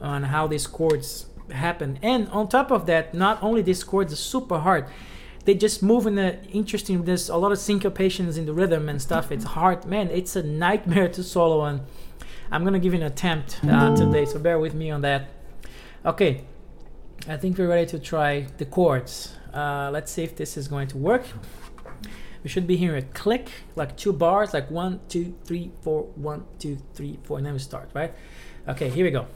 on 0.00 0.24
how 0.24 0.46
these 0.46 0.66
chords 0.66 1.26
happen. 1.50 1.98
And 2.02 2.28
on 2.28 2.48
top 2.48 2.70
of 2.70 2.86
that, 2.86 3.14
not 3.14 3.42
only 3.42 3.62
these 3.62 3.84
chords 3.84 4.12
are 4.12 4.16
super 4.16 4.58
hard, 4.58 4.86
they 5.44 5.54
just 5.54 5.82
move 5.82 6.06
in 6.06 6.18
a 6.18 6.38
interesting. 6.52 7.04
There's 7.04 7.28
a 7.28 7.36
lot 7.36 7.52
of 7.52 7.58
syncopations 7.58 8.36
in 8.36 8.46
the 8.46 8.52
rhythm 8.52 8.88
and 8.88 9.00
stuff. 9.00 9.30
It's 9.30 9.44
hard, 9.44 9.86
man. 9.86 10.10
It's 10.10 10.34
a 10.34 10.42
nightmare 10.42 11.08
to 11.08 11.22
solo 11.22 11.60
on. 11.60 11.86
I'm 12.50 12.64
gonna 12.64 12.80
give 12.80 12.94
an 12.94 13.02
attempt 13.02 13.60
uh, 13.64 13.94
today, 13.94 14.24
so 14.24 14.38
bear 14.38 14.58
with 14.58 14.74
me 14.74 14.90
on 14.90 15.02
that. 15.02 15.28
Okay, 16.04 16.44
I 17.28 17.36
think 17.36 17.58
we're 17.58 17.68
ready 17.68 17.86
to 17.86 17.98
try 17.98 18.46
the 18.58 18.64
chords. 18.64 19.34
Uh, 19.52 19.90
let's 19.92 20.12
see 20.12 20.22
if 20.22 20.36
this 20.36 20.56
is 20.56 20.68
going 20.68 20.88
to 20.88 20.98
work. 20.98 21.24
We 22.42 22.50
should 22.50 22.66
be 22.66 22.76
hearing 22.76 23.02
a 23.02 23.06
click, 23.06 23.50
like 23.74 23.96
two 23.96 24.12
bars, 24.12 24.54
like 24.54 24.70
one, 24.70 25.00
two, 25.08 25.34
three, 25.44 25.72
four, 25.80 26.02
one, 26.14 26.44
two, 26.60 26.78
three, 26.94 27.18
four, 27.24 27.38
and 27.38 27.46
then 27.46 27.54
we 27.54 27.58
start, 27.58 27.90
right? 27.94 28.14
Okay, 28.68 28.90
here 28.90 29.04
we 29.04 29.10
go. 29.10 29.26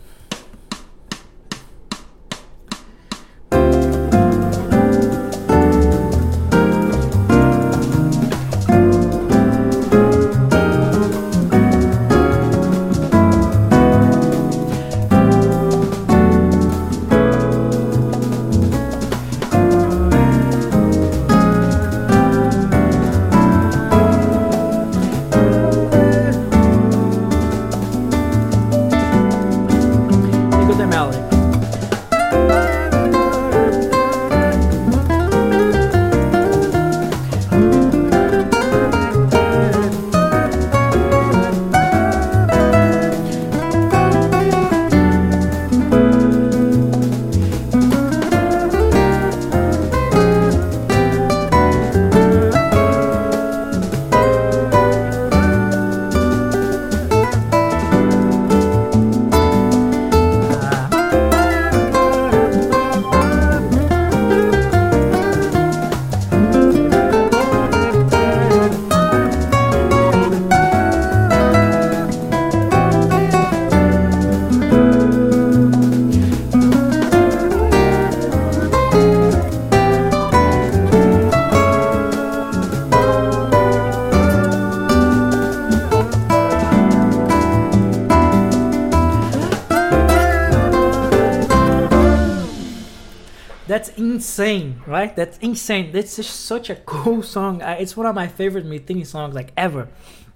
Insane, 94.41 94.83
right? 94.87 95.15
That's 95.15 95.37
insane. 95.39 95.93
That's 95.93 96.17
just 96.17 96.41
such 96.47 96.71
a 96.71 96.77
cool 96.77 97.23
song. 97.37 97.61
it's 97.63 97.97
one 97.97 98.07
of 98.07 98.15
my 98.15 98.27
favorite 98.27 98.67
Metheny 98.67 99.07
songs 99.07 99.35
like 99.35 99.53
ever, 99.57 99.89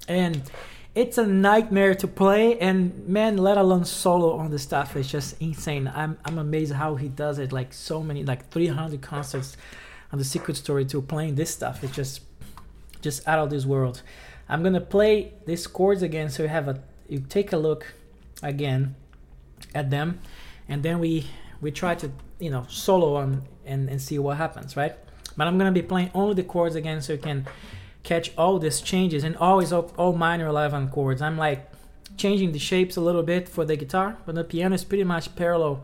and 0.09 0.43
it's 0.95 1.17
a 1.17 1.27
nightmare 1.27 1.95
to 1.97 2.07
play. 2.07 2.59
And 2.59 3.09
man, 3.09 3.39
let 3.39 3.57
alone 3.57 3.85
solo 3.85 4.37
on 4.37 4.51
the 4.51 4.59
stuff, 4.59 4.95
it's 4.97 5.09
just 5.11 5.41
insane. 5.41 5.91
I'm 5.95 6.19
I'm 6.25 6.39
amazed 6.39 6.73
how 6.73 6.97
he 6.97 7.09
does 7.09 7.39
it. 7.39 7.53
Like 7.53 7.73
so 7.73 8.03
many, 8.03 8.25
like 8.25 8.51
300 8.51 9.01
concerts 9.01 9.57
on 10.13 10.19
the 10.19 10.25
Secret 10.25 10.57
Story 10.57 10.85
to 10.87 11.01
playing 11.01 11.37
this 11.37 11.51
stuff. 11.51 11.83
It's 11.83 11.95
just 11.95 12.21
just 13.01 13.27
out 13.27 13.39
of 13.39 13.51
this 13.51 13.65
world. 13.65 14.03
I'm 14.49 14.63
gonna 14.63 14.81
play 14.81 15.33
these 15.47 15.67
chords 15.67 16.03
again, 16.03 16.29
so 16.29 16.43
you 16.43 16.51
have 16.51 16.69
a 16.69 16.83
you 17.09 17.21
take 17.21 17.53
a 17.53 17.57
look 17.57 17.95
again 18.43 18.97
at 19.75 19.89
them, 19.91 20.21
and 20.69 20.83
then 20.83 20.99
we 20.99 21.27
we 21.63 21.71
try 21.71 21.95
to 21.95 22.11
you 22.39 22.51
know 22.51 22.67
solo 22.69 23.17
on 23.17 23.43
and, 23.67 23.89
and 23.89 24.01
see 24.01 24.19
what 24.19 24.37
happens 24.37 24.77
right? 24.77 24.95
But 25.37 25.47
i'm 25.47 25.59
gonna 25.59 25.73
be 25.73 25.83
playing 25.83 26.11
only 26.15 26.35
the 26.35 26.45
chords 26.45 26.75
again 26.75 27.01
so 27.03 27.15
you 27.15 27.19
can 27.19 27.47
catch 28.03 28.33
all 28.37 28.59
these 28.59 28.81
changes 28.81 29.25
and 29.25 29.37
always 29.37 29.73
all, 29.73 29.91
all 29.97 30.13
minor 30.13 30.47
11 30.47 30.91
chords. 30.91 31.23
I'm 31.23 31.39
like 31.39 31.71
changing 32.17 32.53
the 32.53 32.59
shapes 32.59 32.97
a 32.97 33.01
little 33.01 33.23
bit 33.23 33.49
for 33.49 33.65
the 33.65 33.77
guitar 33.77 34.17
but 34.27 34.35
the 34.35 34.45
piano 34.45 34.75
is 34.75 34.85
pretty 34.85 35.05
much 35.05 35.35
parallel 35.37 35.83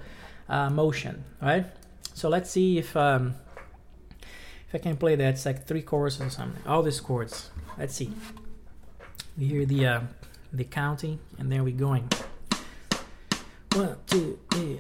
uh, 0.49 0.71
motion 0.71 1.25
right? 1.41 1.67
So 2.15 2.29
let's 2.29 2.51
see 2.51 2.79
if 2.79 2.97
um, 2.97 3.35
if 4.69 4.75
i 4.75 4.79
can 4.79 4.97
play 4.97 5.17
that 5.17 5.35
it's 5.35 5.47
like 5.47 5.67
three 5.67 5.83
chords 5.83 6.21
or 6.21 6.31
something 6.31 6.63
all 6.67 6.83
these 6.83 7.01
chords. 7.01 7.51
Let's 7.79 7.95
see. 7.95 8.13
We 9.39 9.47
hear 9.47 9.65
the 9.65 9.87
uh, 9.87 10.01
the 10.53 10.65
counting 10.65 11.19
and 11.39 11.51
then 11.51 11.65
we're 11.65 11.75
going. 11.77 12.09
One, 13.73 13.97
two, 14.07 14.39
three, 14.51 14.80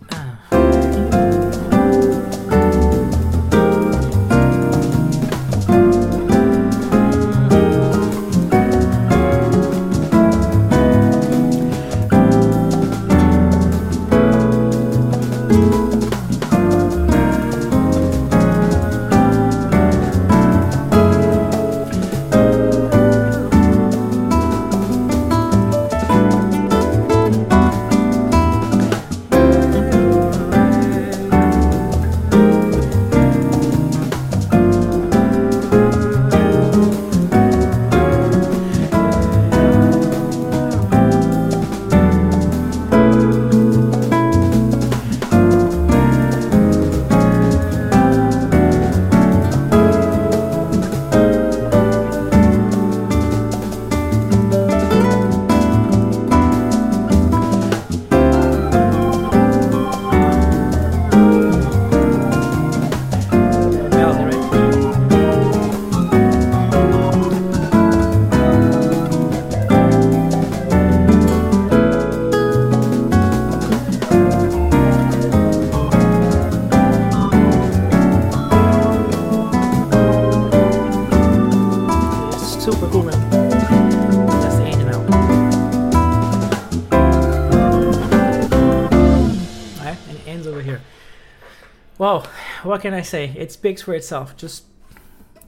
Well, 92.10 92.26
what 92.64 92.80
can 92.80 92.92
I 92.92 93.02
say? 93.02 93.32
It 93.36 93.52
speaks 93.52 93.82
for 93.82 93.94
itself. 93.94 94.36
Just 94.36 94.64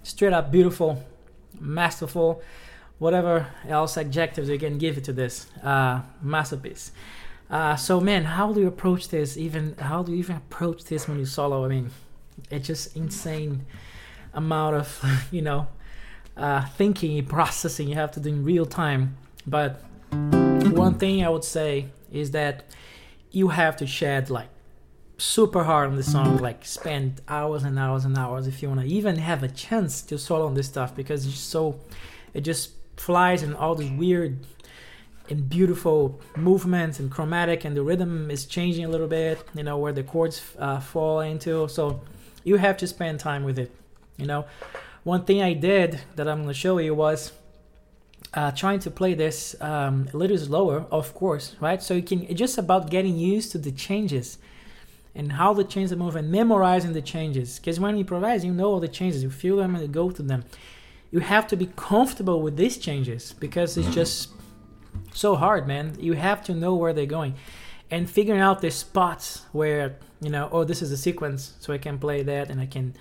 straight 0.04 0.32
up 0.32 0.52
beautiful, 0.52 1.02
masterful, 1.58 2.40
whatever 3.00 3.48
else 3.68 3.96
adjectives 3.96 4.48
you 4.48 4.60
can 4.60 4.78
give 4.78 4.96
it 4.96 5.02
to 5.04 5.12
this 5.12 5.48
uh, 5.64 6.02
masterpiece. 6.22 6.92
Uh, 7.50 7.74
so 7.74 8.00
man, 8.00 8.22
how 8.22 8.52
do 8.52 8.60
you 8.60 8.68
approach 8.68 9.08
this? 9.08 9.36
Even 9.36 9.74
how 9.76 10.04
do 10.04 10.12
you 10.12 10.18
even 10.18 10.36
approach 10.36 10.84
this 10.84 11.08
when 11.08 11.18
you 11.18 11.26
solo? 11.26 11.64
I 11.64 11.68
mean, 11.68 11.90
it's 12.48 12.68
just 12.68 12.96
insane 12.96 13.66
amount 14.32 14.76
of 14.76 15.26
you 15.32 15.42
know 15.42 15.66
uh, 16.36 16.64
thinking, 16.76 17.18
and 17.18 17.28
processing 17.38 17.88
you 17.88 17.96
have 17.96 18.12
to 18.12 18.20
do 18.20 18.28
in 18.28 18.44
real 18.44 18.66
time. 18.66 19.16
But 19.48 19.82
one 20.12 20.94
thing 20.94 21.24
I 21.24 21.28
would 21.28 21.42
say 21.42 21.88
is 22.12 22.30
that 22.30 22.66
you 23.32 23.48
have 23.48 23.76
to 23.78 23.86
shed 23.88 24.30
like 24.30 24.48
super 25.22 25.62
hard 25.62 25.88
on 25.88 25.94
the 25.94 26.02
song, 26.02 26.38
like 26.38 26.64
spend 26.64 27.20
hours 27.28 27.62
and 27.62 27.78
hours 27.78 28.04
and 28.04 28.18
hours 28.18 28.48
if 28.48 28.60
you 28.60 28.68
want 28.68 28.80
to 28.80 28.86
even 28.86 29.16
have 29.16 29.44
a 29.44 29.48
chance 29.48 30.02
to 30.02 30.18
solo 30.18 30.46
on 30.46 30.54
this 30.54 30.66
stuff 30.66 30.96
because 30.96 31.24
it's 31.24 31.38
so 31.38 31.78
it 32.34 32.40
just 32.40 32.72
flies 32.96 33.44
in 33.44 33.54
all 33.54 33.76
these 33.76 33.92
weird 33.92 34.44
and 35.30 35.48
beautiful 35.48 36.20
movements 36.36 36.98
and 36.98 37.08
chromatic 37.08 37.64
and 37.64 37.76
the 37.76 37.82
rhythm 37.82 38.32
is 38.32 38.44
changing 38.46 38.84
a 38.84 38.88
little 38.88 39.06
bit 39.06 39.38
you 39.54 39.62
know 39.62 39.78
where 39.78 39.92
the 39.92 40.02
chords 40.02 40.42
uh, 40.58 40.80
fall 40.80 41.20
into. 41.20 41.68
So 41.68 42.00
you 42.42 42.56
have 42.56 42.76
to 42.78 42.86
spend 42.88 43.20
time 43.20 43.44
with 43.44 43.60
it 43.60 43.70
you 44.16 44.26
know. 44.26 44.44
One 45.04 45.24
thing 45.24 45.40
i 45.40 45.52
did 45.52 46.00
that 46.16 46.26
i'm 46.28 46.38
going 46.38 46.48
to 46.48 46.54
show 46.54 46.78
you 46.78 46.94
was 46.94 47.32
uh, 48.34 48.50
trying 48.50 48.80
to 48.80 48.90
play 48.90 49.14
this 49.14 49.54
um, 49.60 50.08
a 50.12 50.16
little 50.16 50.38
slower 50.38 50.84
of 50.90 51.14
course 51.14 51.54
right? 51.60 51.80
So 51.80 51.94
you 51.94 52.02
can 52.02 52.24
it's 52.24 52.40
just 52.40 52.58
about 52.58 52.90
getting 52.90 53.16
used 53.16 53.52
to 53.52 53.58
the 53.58 53.70
changes 53.70 54.38
and 55.14 55.32
how 55.32 55.52
the 55.52 55.64
changes 55.64 55.96
move 55.96 56.16
and 56.16 56.30
memorizing 56.30 56.92
the 56.92 57.02
changes 57.02 57.58
because 57.58 57.78
when 57.78 57.94
you 57.94 58.00
improvise 58.00 58.44
you 58.44 58.52
know 58.52 58.70
all 58.70 58.80
the 58.80 58.88
changes 58.88 59.22
you 59.22 59.30
feel 59.30 59.56
them 59.56 59.74
and 59.74 59.82
you 59.82 59.88
go 59.88 60.10
to 60.10 60.22
them 60.22 60.44
you 61.10 61.20
have 61.20 61.46
to 61.46 61.56
be 61.56 61.70
comfortable 61.76 62.40
with 62.40 62.56
these 62.56 62.78
changes 62.78 63.34
because 63.34 63.76
it's 63.76 63.94
just 63.94 64.30
so 65.12 65.36
hard, 65.36 65.66
man. 65.66 65.96
You 66.00 66.14
have 66.14 66.42
to 66.44 66.54
know 66.54 66.74
where 66.74 66.92
they're 66.92 67.06
going 67.06 67.34
and 67.90 68.08
figuring 68.08 68.40
out 68.40 68.60
the 68.60 68.70
spots 68.70 69.44
where, 69.52 69.98
you 70.20 70.30
know, 70.30 70.48
oh, 70.50 70.64
this 70.64 70.82
is 70.82 70.90
a 70.90 70.96
sequence, 70.96 71.54
so 71.60 71.72
I 71.72 71.78
can 71.78 71.98
play 71.98 72.22
that 72.22 72.50
and 72.50 72.60
I 72.60 72.66
can 72.66 72.94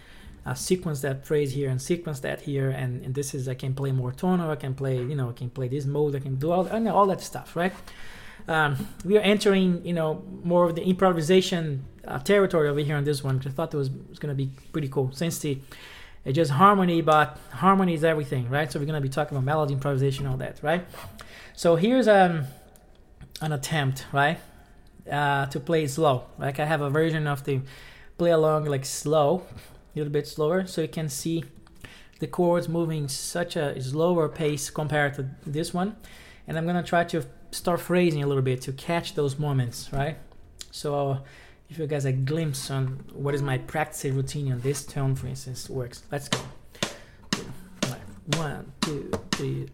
uh, 0.46 0.54
sequence 0.54 1.02
that 1.02 1.26
phrase 1.26 1.54
here 1.54 1.70
and 1.70 1.82
sequence 1.82 2.20
that 2.20 2.42
here. 2.42 2.70
And, 2.70 3.04
and 3.06 3.16
this 3.16 3.34
is, 3.34 3.48
I 3.48 3.54
can 3.54 3.74
play 3.74 3.92
more 3.92 4.12
tonal, 4.12 4.52
I 4.52 4.56
can 4.58 4.74
play, 4.74 4.98
you 4.98 5.16
know, 5.16 5.30
I 5.30 5.34
can 5.34 5.50
play 5.50 5.70
this 5.70 5.86
mode, 5.86 6.16
I 6.16 6.20
can 6.20 6.36
do 6.36 6.52
all, 6.52 6.68
all 6.90 7.06
that 7.08 7.22
stuff, 7.22 7.56
right? 7.56 7.74
Um, 8.48 8.88
we 9.06 9.18
are 9.18 9.22
entering, 9.22 9.86
you 9.86 9.94
know, 9.94 10.24
more 10.44 10.66
of 10.66 10.76
the 10.76 10.84
improvisation 10.84 11.86
uh, 12.08 12.20
territory 12.20 12.70
over 12.70 12.80
here 12.80 12.96
on 12.96 13.04
this 13.04 13.24
one, 13.24 13.42
I 13.46 13.50
thought 13.50 13.74
it 13.74 13.78
was, 13.78 13.90
was 13.90 14.20
going 14.20 14.36
to 14.36 14.36
be 14.36 14.52
pretty 14.72 14.88
cool 14.88 15.12
since 15.14 15.40
the 15.40 15.60
it's 16.24 16.36
just 16.36 16.52
harmony, 16.52 17.02
but 17.02 17.40
harmony 17.52 17.96
is 17.96 18.04
everything, 18.04 18.48
right? 18.50 18.72
So 18.72 18.80
we're 18.80 18.86
gonna 18.86 19.02
be 19.02 19.10
talking 19.10 19.36
about 19.36 19.46
melody, 19.46 19.74
improvisation, 19.74 20.28
all 20.28 20.38
that, 20.38 20.60
right? 20.62 20.86
So 21.56 21.76
here's 21.76 22.08
um, 22.08 22.46
an 23.42 23.52
attempt, 23.52 24.06
right, 24.12 24.40
uh, 25.12 25.48
to 25.48 25.60
play 25.60 25.88
slow. 25.88 26.26
Like 26.38 26.60
I 26.60 26.66
have 26.66 26.82
a 26.82 26.92
version 26.92 27.26
of 27.26 27.44
the 27.44 27.62
play 28.20 28.30
along 28.30 28.66
like 28.66 28.86
slow, 28.86 29.44
a 29.96 29.98
little 29.98 30.14
bit 30.14 30.28
slower, 30.28 30.68
so 30.68 30.82
you 30.82 30.88
can 30.88 31.10
see 31.10 31.44
the 32.20 32.28
chords 32.28 32.70
moving 32.70 33.08
such 33.08 33.56
a 33.56 33.82
slower 33.82 34.30
pace 34.30 34.70
compared 34.70 35.16
to 35.16 35.26
this 35.44 35.74
one. 35.74 35.96
And 36.48 36.56
I'm 36.56 36.68
gonna 36.68 36.84
try 36.84 37.04
to 37.06 37.26
start 37.52 37.80
phrasing 37.80 38.24
a 38.24 38.28
little 38.28 38.44
bit 38.44 38.62
to 38.62 38.72
catch 38.72 39.14
those 39.16 39.38
moments, 39.38 39.90
right? 39.92 40.18
So 40.72 41.20
if 41.70 41.78
you 41.78 41.88
guys 41.88 42.06
a 42.06 42.12
glimpse 42.12 42.72
on 42.72 43.04
what 43.14 43.36
is 43.36 43.42
my 43.42 43.58
practice 43.58 44.06
routine 44.06 44.52
on 44.52 44.62
this 44.62 44.86
tone, 44.86 45.16
for 45.16 45.28
instance, 45.28 45.70
works. 45.70 46.04
Let's 46.12 46.28
go. 46.28 46.40
One, 48.38 48.72
two, 48.82 49.12
three. 49.32 49.68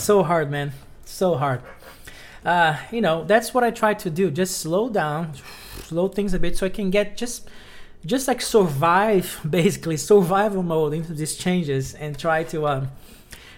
So 0.00 0.22
hard, 0.22 0.50
man. 0.50 0.72
So 1.04 1.36
hard. 1.36 1.62
Uh, 2.44 2.78
you 2.90 3.00
know, 3.00 3.24
that's 3.24 3.52
what 3.52 3.64
I 3.64 3.70
try 3.70 3.94
to 3.94 4.10
do. 4.10 4.30
Just 4.30 4.58
slow 4.58 4.88
down, 4.88 5.34
slow 5.82 6.08
things 6.08 6.32
a 6.34 6.38
bit, 6.38 6.56
so 6.56 6.66
I 6.66 6.70
can 6.70 6.90
get 6.90 7.16
just, 7.16 7.48
just 8.04 8.26
like 8.26 8.40
survive, 8.40 9.40
basically 9.48 9.96
survival 9.96 10.62
mode 10.62 10.94
into 10.94 11.14
these 11.14 11.36
changes, 11.36 11.94
and 11.94 12.18
try 12.18 12.44
to 12.44 12.66
um, 12.66 12.88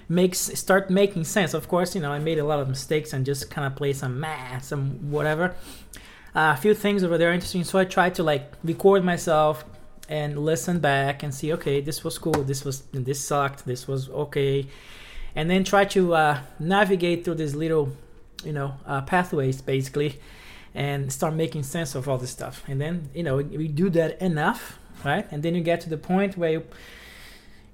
make 0.09 0.35
start 0.35 0.91
making 0.91 1.25
sense. 1.25 1.55
Of 1.55 1.69
course, 1.69 1.95
you 1.95 2.01
know, 2.01 2.11
I 2.11 2.19
made 2.19 2.39
a 2.39 2.45
lot 2.45 2.59
of 2.59 2.69
mistakes 2.69 3.13
and 3.13 3.25
just 3.25 3.51
kind 3.51 3.67
of 3.67 3.77
play 3.77 3.93
some 3.93 4.19
math, 4.19 4.65
some 4.65 5.11
whatever. 5.11 5.55
Uh, 6.35 6.55
a 6.55 6.61
few 6.61 6.75
things 6.75 7.05
over 7.05 7.19
there 7.19 7.33
interesting, 7.33 7.63
so 7.63 7.79
I 7.79 7.85
try 7.85 8.11
to 8.11 8.23
like 8.23 8.53
record 8.65 9.05
myself 9.05 9.65
and 10.09 10.39
listen 10.39 10.81
back 10.81 11.23
and 11.23 11.33
see. 11.33 11.53
Okay, 11.53 11.81
this 11.81 12.03
was 12.03 12.19
cool. 12.19 12.43
This 12.43 12.65
was 12.65 12.83
this 12.93 13.21
sucked. 13.21 13.65
This 13.65 13.87
was 13.87 14.09
okay 14.11 14.67
and 15.35 15.51
then 15.51 15.65
try 15.65 15.85
to 15.87 16.15
uh, 16.15 16.41
navigate 16.59 17.25
through 17.25 17.37
these 17.37 17.55
little, 17.55 17.93
you 18.45 18.53
know, 18.53 18.75
uh, 18.87 19.03
pathways 19.03 19.63
basically, 19.63 20.19
and 20.75 21.13
start 21.13 21.35
making 21.35 21.63
sense 21.63 21.95
of 21.95 22.09
all 22.09 22.19
this 22.19 22.31
stuff. 22.31 22.63
And 22.69 22.81
then 22.81 23.09
you 23.15 23.23
know 23.23 23.37
we 23.37 23.69
do 23.69 23.91
that 23.91 24.21
enough, 24.21 24.79
right? 25.05 25.27
And 25.31 25.43
then 25.43 25.55
you 25.55 25.63
get 25.63 25.81
to 25.83 25.91
the 25.91 25.99
point 25.99 26.37
where 26.37 26.53
you, 26.53 26.65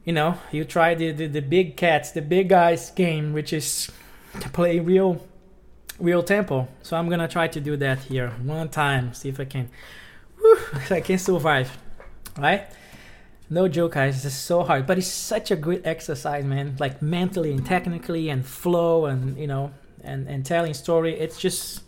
you 0.04 0.12
know, 0.12 0.38
you 0.52 0.64
try 0.64 0.94
the, 0.94 1.12
the, 1.12 1.26
the 1.26 1.42
big 1.42 1.76
cats, 1.76 2.12
the 2.12 2.22
big 2.22 2.48
guys 2.48 2.90
game, 2.90 3.32
which 3.32 3.52
is 3.52 3.90
to 4.40 4.48
play 4.50 4.78
real, 4.78 5.24
real 5.98 6.22
tempo. 6.22 6.68
So 6.82 6.96
I'm 6.96 7.08
gonna 7.08 7.28
try 7.28 7.48
to 7.48 7.60
do 7.60 7.76
that 7.76 7.98
here 8.00 8.30
one 8.42 8.68
time, 8.68 9.14
see 9.14 9.28
if 9.28 9.40
I 9.40 9.44
can. 9.44 9.68
Woo! 10.40 10.58
I 10.90 11.00
can 11.00 11.18
survive, 11.18 11.76
right? 12.36 12.68
No 13.50 13.66
joke, 13.66 13.92
guys. 13.92 14.24
It's 14.24 14.34
so 14.34 14.62
hard, 14.62 14.86
but 14.86 14.98
it's 14.98 15.06
such 15.06 15.50
a 15.50 15.56
great 15.56 15.86
exercise, 15.86 16.44
man. 16.44 16.76
Like 16.78 17.00
mentally 17.00 17.52
and 17.52 17.64
technically, 17.64 18.28
and 18.28 18.44
flow, 18.44 19.06
and 19.06 19.38
you 19.38 19.46
know, 19.46 19.72
and 20.02 20.28
and 20.28 20.44
telling 20.44 20.74
story. 20.74 21.18
It's 21.18 21.38
just, 21.38 21.82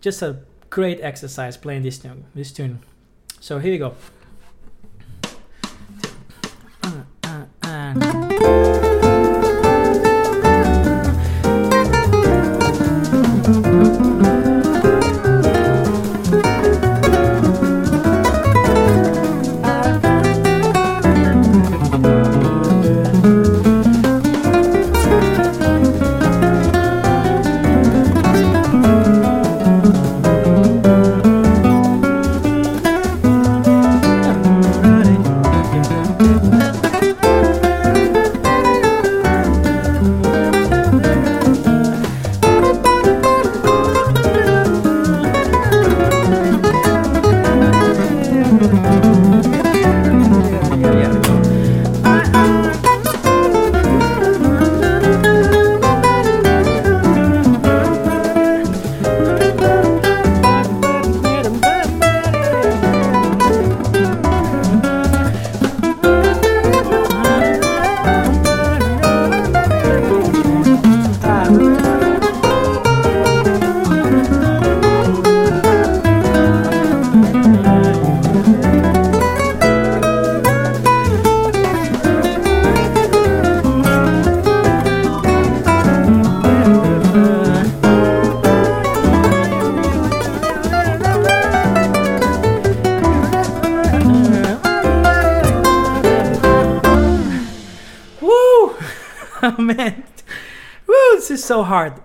just 0.00 0.22
a 0.22 0.40
great 0.70 1.00
exercise 1.00 1.56
playing 1.56 1.82
this 1.82 1.98
tune. 1.98 2.24
This 2.34 2.52
tune. 2.52 2.80
So 3.40 3.58
here 3.58 3.72
we 3.72 3.78
go. 3.78 3.94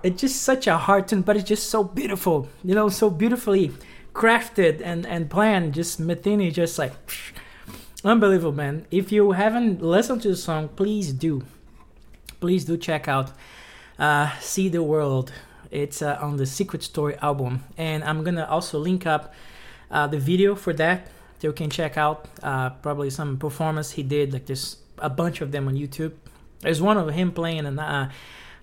It's 0.03 0.21
just 0.21 0.41
such 0.43 0.65
a 0.67 0.77
hard 0.77 1.07
tune, 1.07 1.23
but 1.23 1.35
it's 1.35 1.47
just 1.47 1.69
so 1.69 1.83
beautiful. 1.83 2.47
You 2.63 2.73
know, 2.73 2.87
so 2.87 3.09
beautifully 3.09 3.73
crafted 4.13 4.81
and, 4.81 5.05
and 5.05 5.29
planned. 5.29 5.73
Just 5.73 6.01
Metheny 6.01 6.53
just 6.53 6.79
like 6.79 6.93
psh, 7.07 7.33
unbelievable, 8.05 8.53
man. 8.53 8.85
If 8.91 9.11
you 9.11 9.31
haven't 9.31 9.81
listened 9.81 10.21
to 10.21 10.29
the 10.29 10.37
song, 10.37 10.69
please 10.69 11.11
do. 11.11 11.43
Please 12.39 12.63
do 12.63 12.77
check 12.77 13.07
out 13.07 13.31
uh, 13.99 14.31
See 14.39 14.69
the 14.69 14.81
World. 14.83 15.33
It's 15.69 16.01
uh, 16.01 16.17
on 16.21 16.37
the 16.37 16.45
Secret 16.45 16.81
Story 16.81 17.17
album. 17.17 17.65
And 17.77 18.05
I'm 18.05 18.23
gonna 18.23 18.45
also 18.45 18.79
link 18.79 19.05
up 19.05 19.33
uh, 19.91 20.07
the 20.07 20.17
video 20.17 20.55
for 20.55 20.71
that 20.73 21.07
so 21.39 21.47
you 21.49 21.53
can 21.53 21.69
check 21.69 21.97
out 21.97 22.27
uh, 22.41 22.69
probably 22.69 23.09
some 23.09 23.37
performance 23.37 23.91
he 23.91 24.03
did 24.03 24.33
like 24.33 24.45
there's 24.45 24.77
a 24.97 25.09
bunch 25.09 25.41
of 25.41 25.51
them 25.51 25.67
on 25.67 25.75
youtube 25.75 26.13
there's 26.61 26.81
one 26.81 26.97
of 26.97 27.09
him 27.09 27.31
playing 27.31 27.65
and 27.65 27.79
uh, 27.79 28.09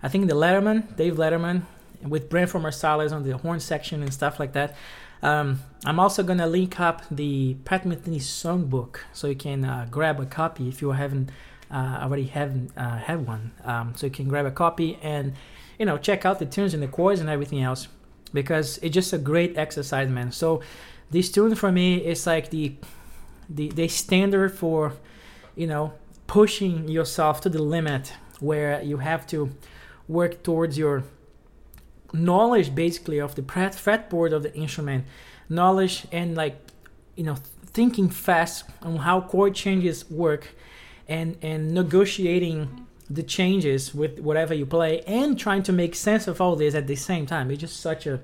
i 0.05 0.09
think 0.09 0.29
the 0.29 0.39
letterman 0.45 0.79
dave 0.97 1.15
letterman 1.15 1.63
with 2.03 2.29
Branford 2.29 2.63
Marsalis 2.63 3.13
on 3.13 3.23
the 3.23 3.37
horn 3.39 3.61
section 3.61 4.03
and 4.03 4.13
stuff 4.13 4.39
like 4.39 4.53
that. 4.53 4.77
Um, 5.23 5.61
i'm 5.87 5.99
also 5.99 6.23
gonna 6.23 6.47
link 6.47 6.79
up 6.79 7.03
the 7.11 7.55
pat 7.65 7.85
metheny 7.85 8.21
songbook 8.21 8.99
so 9.15 9.27
you 9.27 9.37
can 9.37 9.65
uh, 9.65 9.87
grab 9.91 10.21
a 10.21 10.27
copy 10.27 10.69
if 10.69 10.83
you 10.83 10.91
haven't 10.91 11.31
uh, 11.71 12.01
already 12.03 12.25
haven't 12.25 12.71
uh, 12.77 12.99
have 12.99 13.27
one. 13.27 13.53
Um, 13.65 13.95
so 13.97 14.07
you 14.07 14.13
can 14.13 14.29
grab 14.29 14.47
a 14.47 14.51
copy 14.51 14.99
and 15.03 15.35
you 15.79 15.87
know 15.87 15.99
check 15.99 16.25
out 16.25 16.39
the 16.39 16.47
tunes 16.47 16.75
and 16.75 16.83
the 16.83 16.89
chords 16.89 17.21
and 17.21 17.29
everything 17.29 17.63
else 17.63 17.89
because 18.33 18.79
it's 18.79 18.95
just 18.95 19.13
a 19.13 19.19
great 19.19 19.57
exercise 19.57 20.09
man. 20.09 20.31
So 20.31 20.61
this 21.11 21.31
tune 21.31 21.55
for 21.55 21.73
me 21.73 21.97
is 21.97 22.27
like 22.27 22.51
the 22.51 22.75
the 23.49 23.69
the 23.71 23.89
standard 23.89 24.57
for 24.57 24.93
you 25.57 25.67
know 25.67 25.95
pushing 26.27 26.89
yourself 26.89 27.41
to 27.43 27.49
the 27.49 27.63
limit 27.63 28.13
where 28.41 28.83
you 28.83 28.99
have 28.99 29.27
to 29.29 29.51
work 30.09 30.43
towards 30.43 30.77
your 30.79 31.05
knowledge 32.13 32.75
basically 32.75 33.19
of 33.19 33.35
the 33.35 33.43
fretboard 33.43 34.33
of 34.33 34.43
the 34.43 34.55
instrument 34.55 35.05
knowledge 35.49 36.07
and 36.13 36.37
like 36.37 36.57
you 37.17 37.25
know 37.25 37.37
thinking 37.67 38.09
fast 38.09 38.65
on 38.83 38.97
how 38.99 39.21
chord 39.21 39.55
changes 39.55 40.09
work 40.11 40.55
and 41.09 41.37
and 41.43 41.75
negotiating 41.75 42.87
the 43.11 43.23
changes 43.23 43.95
with 43.95 44.21
whatever 44.21 44.55
you 44.55 44.65
play 44.65 45.01
and 45.03 45.39
trying 45.39 45.63
to 45.63 45.73
make 45.73 45.95
sense 45.95 46.29
of 46.29 46.41
all 46.41 46.55
this 46.57 46.75
at 46.75 46.87
the 46.87 46.95
same 46.95 47.27
time 47.27 47.51
it's 47.51 47.61
just 47.61 47.81
such 47.81 48.07
a 48.07 48.21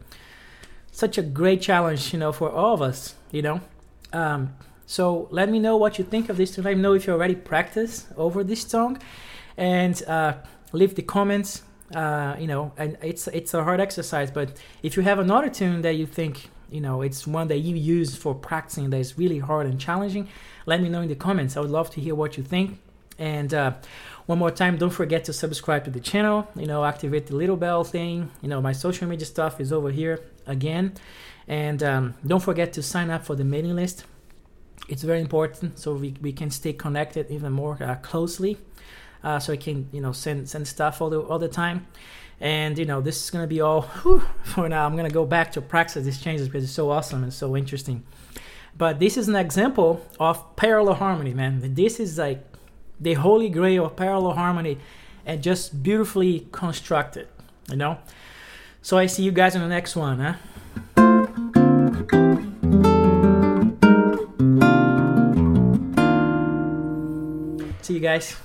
such 0.92 1.18
a 1.18 1.22
great 1.22 1.60
challenge, 1.60 2.12
you 2.12 2.18
know, 2.18 2.32
for 2.32 2.50
all 2.50 2.74
of 2.74 2.82
us, 2.82 3.14
you 3.30 3.42
know. 3.42 3.60
Um, 4.12 4.54
so 4.86 5.28
let 5.30 5.48
me 5.48 5.58
know 5.58 5.76
what 5.76 5.98
you 5.98 6.04
think 6.04 6.28
of 6.28 6.36
this. 6.36 6.58
Let 6.58 6.76
me 6.76 6.82
know 6.82 6.94
if 6.94 7.06
you 7.06 7.12
already 7.12 7.36
practiced 7.36 8.06
over 8.16 8.42
this 8.42 8.62
song, 8.62 9.00
and 9.56 10.02
uh, 10.06 10.34
leave 10.72 10.94
the 10.94 11.02
comments. 11.02 11.62
Uh, 11.94 12.36
you 12.38 12.46
know, 12.46 12.72
and 12.76 12.96
it's 13.02 13.26
it's 13.28 13.52
a 13.52 13.64
hard 13.64 13.80
exercise, 13.80 14.30
but 14.30 14.56
if 14.82 14.96
you 14.96 15.02
have 15.02 15.18
another 15.18 15.50
tune 15.50 15.82
that 15.82 15.94
you 15.94 16.06
think 16.06 16.48
you 16.70 16.80
know 16.80 17.02
it's 17.02 17.26
one 17.26 17.48
that 17.48 17.58
you 17.58 17.74
use 17.74 18.14
for 18.14 18.32
practicing 18.32 18.90
that 18.90 18.98
is 18.98 19.18
really 19.18 19.40
hard 19.40 19.66
and 19.66 19.80
challenging, 19.80 20.28
let 20.66 20.80
me 20.80 20.88
know 20.88 21.02
in 21.02 21.08
the 21.08 21.16
comments. 21.16 21.56
I 21.56 21.60
would 21.60 21.70
love 21.70 21.90
to 21.90 22.00
hear 22.00 22.14
what 22.14 22.36
you 22.36 22.44
think. 22.44 22.78
And 23.18 23.52
uh, 23.52 23.74
one 24.26 24.38
more 24.38 24.50
time, 24.50 24.78
don't 24.78 24.92
forget 24.92 25.24
to 25.24 25.32
subscribe 25.32 25.84
to 25.84 25.90
the 25.90 26.00
channel. 26.00 26.48
You 26.56 26.66
know, 26.66 26.84
activate 26.84 27.26
the 27.26 27.36
little 27.36 27.56
bell 27.56 27.84
thing. 27.84 28.30
You 28.40 28.48
know, 28.48 28.60
my 28.62 28.72
social 28.72 29.08
media 29.08 29.26
stuff 29.26 29.60
is 29.60 29.72
over 29.72 29.90
here 29.90 30.20
again. 30.46 30.94
And 31.46 31.82
um, 31.82 32.14
don't 32.26 32.42
forget 32.42 32.72
to 32.74 32.82
sign 32.82 33.10
up 33.10 33.24
for 33.24 33.34
the 33.34 33.44
mailing 33.44 33.74
list. 33.74 34.04
It's 34.88 35.02
very 35.02 35.20
important 35.20 35.78
so 35.78 35.94
we, 35.94 36.14
we 36.20 36.32
can 36.32 36.50
stay 36.50 36.72
connected 36.72 37.30
even 37.30 37.52
more 37.52 37.76
uh, 37.82 37.96
closely. 37.96 38.56
Uh, 39.22 39.38
so 39.38 39.52
I 39.52 39.56
can 39.56 39.88
you 39.92 40.00
know 40.00 40.12
send 40.12 40.48
send 40.48 40.66
stuff 40.66 41.00
all 41.00 41.10
the 41.10 41.20
all 41.20 41.38
the 41.38 41.48
time. 41.48 41.86
And 42.40 42.78
you 42.78 42.86
know 42.86 43.00
this 43.00 43.22
is 43.22 43.30
gonna 43.30 43.46
be 43.46 43.60
all 43.60 43.82
whew, 44.02 44.22
for 44.42 44.68
now. 44.68 44.86
I'm 44.86 44.96
gonna 44.96 45.10
go 45.10 45.26
back 45.26 45.52
to 45.52 45.60
practice 45.60 46.04
these 46.04 46.20
changes 46.20 46.48
because 46.48 46.64
it's 46.64 46.72
so 46.72 46.90
awesome 46.90 47.22
and 47.22 47.32
so 47.32 47.56
interesting. 47.56 48.04
But 48.76 48.98
this 48.98 49.16
is 49.16 49.28
an 49.28 49.36
example 49.36 50.06
of 50.18 50.56
parallel 50.56 50.94
harmony, 50.94 51.34
man. 51.34 51.74
This 51.74 52.00
is 52.00 52.18
like 52.18 52.44
the 53.00 53.14
holy 53.14 53.48
grail 53.48 53.86
of 53.86 53.96
parallel 53.96 54.32
harmony 54.32 54.78
and 55.26 55.42
just 55.42 55.82
beautifully 55.82 56.46
constructed, 56.52 57.28
you 57.70 57.76
know? 57.76 57.98
So 58.82 58.98
I 58.98 59.06
see 59.06 59.22
you 59.22 59.32
guys 59.32 59.54
in 59.54 59.60
the 59.60 59.68
next 59.68 59.96
one, 59.96 60.18
huh? 60.18 60.34
See 67.82 67.94
you 67.94 68.00
guys. 68.00 68.36